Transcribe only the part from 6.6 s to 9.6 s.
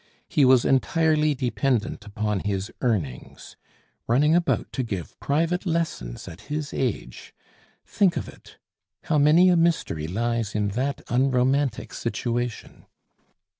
age! Think of it. How many a